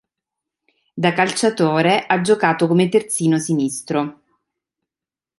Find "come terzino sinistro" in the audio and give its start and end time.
2.67-4.23